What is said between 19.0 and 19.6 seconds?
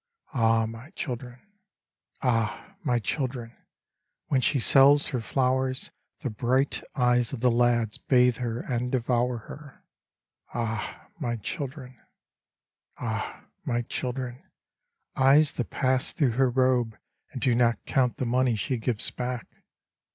back.